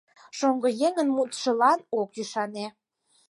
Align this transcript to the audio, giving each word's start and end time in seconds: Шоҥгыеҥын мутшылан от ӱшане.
Шоҥгыеҥын 0.37 1.07
мутшылан 1.15 1.79
от 1.99 2.11
ӱшане. 2.21 2.65